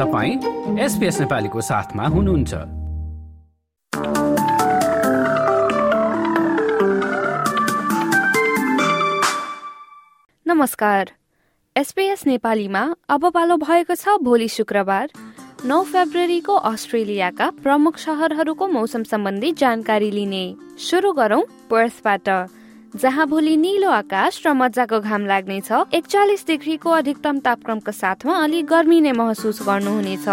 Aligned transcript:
तपाईँ 0.00 0.78
एसपिएस 0.78 1.20
नेपालीको 1.20 1.60
साथमा 1.60 2.06
हुनुहुन्छ। 2.06 2.54
नमस्कार। 10.46 11.10
एसपिएस 11.76 12.26
नेपालीमा 12.26 12.94
अब 13.08 13.30
पालो 13.30 13.56
भएको 13.56 13.94
छ 13.94 14.08
भोलि 14.22 14.48
शुक्रबार। 14.48 15.10
नौ 15.64 15.82
फेब्रुअरीको 15.82 16.54
अस्ट्रेलियाका 16.54 17.50
प्रमुख 17.50 17.96
शहरहरूको 17.96 18.66
मौसम 18.66 19.02
सम्बन्धी 19.02 19.52
जानकारी 19.52 20.10
लिने। 20.10 20.56
सुरु 20.78 21.12
गरौं 21.12 21.42
पर्थबाट 21.70 22.28
जहाँ 22.94 23.26
भोलि 23.28 23.56
निलो 23.56 23.90
आकाश 23.90 24.42
र 24.46 24.52
मजाको 24.52 24.98
घाम 25.00 25.26
लाग्नेछ 25.26 25.94
एकचालिस 25.94 26.46
डिग्रीको 26.46 26.90
अधिकतम 26.90 27.38
तापक्रमको 27.38 27.92
साथमा 27.92 28.34
अलि 28.36 28.62
गर्मी 28.66 29.00
नै 29.00 29.12
महसुस 29.12 29.62
गर्नुहुनेछ। 29.62 30.26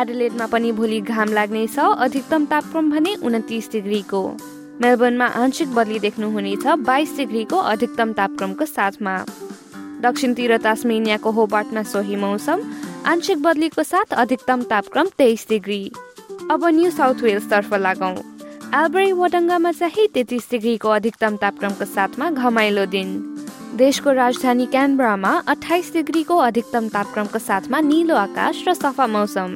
एडलेडमा 0.00 0.46
पनि 0.46 0.72
भोलि 0.72 1.00
घाम 1.02 1.28
लाग्नेछ 1.28 1.78
अधिकतम 1.78 2.44
तापक्रम 2.48 2.90
भने 2.90 3.14
उन्तिस 3.22 3.70
डिग्रीको। 3.72 4.22
मेलबर्नमा 4.80 5.26
आंशिक 5.36 5.74
बदली 5.74 5.98
देख्नुहुनेछ 5.98 6.66
बाइस 6.80 7.16
डिग्रीको 7.16 7.56
अधिकतम 7.56 8.12
तापक्रमको 8.12 8.64
साथमा। 8.66 9.14
दक्षिणतिर 10.02 10.56
तास्मेनियाको 10.64 11.30
होबाटमा 11.30 11.82
सोही 11.92 12.16
मौसम 12.16 12.58
आंशिक 13.06 13.42
बदलीको 13.42 13.82
साथ 13.84 14.16
अधिकतम 14.16 14.62
तापक्रम 14.72 15.08
तेइस 15.18 15.46
डिग्री। 15.48 15.82
अब 16.50 16.66
न्यू 16.66 16.90
साउथ 16.90 17.22
वेल्स 17.22 17.50
तर्फ 17.50 17.74
लागौं। 17.76 18.14
एल्बरी 18.74 19.10
वडङ्गामा 19.12 19.70
चाहिँ 19.72 20.06
तेत्तिस 20.08 20.44
डिग्रीको 20.50 20.88
अधिकतम 20.88 21.34
तापक्रमको 21.36 21.84
साथमा 21.84 22.28
घमाइलो 22.32 22.84
दिन। 22.88 23.08
देशको 23.76 24.12
राजधानी 24.12 24.66
क्यानबरामा 24.66 25.32
अठाइस 25.46 25.92
डिग्रीको 25.92 26.36
अधिकतम 26.44 26.88
तापक्रमको 26.88 27.38
साथमा 27.38 27.80
निलो 27.82 28.16
आकाश 28.16 28.64
र 28.68 28.74
सफा 28.74 29.06
मौसम। 29.06 29.50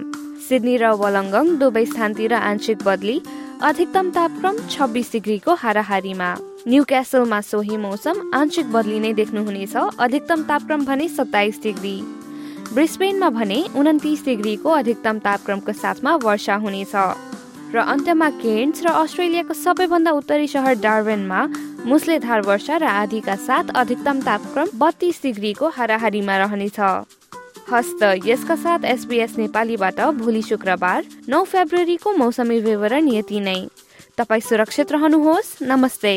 सिडनी 0.49 0.77
र 0.77 0.91
वलङ्गङ 1.01 1.57
दुवै 1.57 1.85
स्थानतिर 1.87 2.35
आंशिक 2.35 2.83
बदली 2.85 3.17
अधिकतम 3.63 4.11
तापक्रम 4.19 4.57
छब्बिस 4.69 5.13
डिग्रीको 5.13 5.55
हाराहारीमा। 5.65 6.31
न्यू 6.69 6.85
क्यासलमा 6.85 7.41
सोही 7.41 7.77
मौसम 7.87 8.21
आंशिक 8.37 8.73
बदली 8.73 8.99
नै 9.01 9.13
देख्नुहुनेछ 9.17 9.77
अधिकतम 9.77 10.43
तापक्रम 10.45 10.85
भने 10.85 11.09
सत्ताइस 11.09 11.63
डिग्री। 11.63 11.97
ब्रिस्बेनमा 12.75 13.31
भने 13.33 13.59
उन्तिस 13.81 14.25
डिग्रीको 14.25 14.71
अधिकतम 14.83 15.19
तापक्रमको 15.25 15.73
साथमा 15.73 16.15
वर्षा 16.27 16.61
हुनेछ। 16.67 16.95
र 17.77 17.83
अन्त्यमा 17.85 18.29
केन्स 18.41 18.83
र 18.85 18.89
अस्ट्रेलियाको 18.89 19.55
सबैभन्दा 19.55 20.11
उत्तरी 20.11 20.47
सहर 20.49 20.75
डार्वेनमा 20.81 21.41
मुसलेधार 21.85 22.41
वर्षा 22.43 22.77
र 22.77 22.85
आधीका 22.85 23.35
साथ 23.37 23.77
अधिकतम 23.77 24.21
तापक्रम 24.23 24.69
बत्तीस 24.75 25.21
डिग्रीको 25.23 25.69
हाराहारीमा 25.77 26.37
रहनेछ। 26.37 26.81
हस्त 27.69 28.01
यसका 28.25 28.57
साथ 28.57 28.85
एसबीएस 28.87 29.37
नेपालीबाट 29.39 30.01
भोलि 30.17 30.43
शुक्रबार 30.43 31.05
नौ 31.29 31.45
फेब्रुअरीको 31.45 32.17
मौसमी 32.17 32.61
विवरण 32.63 33.09
यति 33.13 33.41
नै। 33.41 33.61
तपाईँ 34.17 34.41
सुरक्षित 34.41 34.93
रहनुहोस्। 34.93 35.57
नमस्ते। 35.63 36.17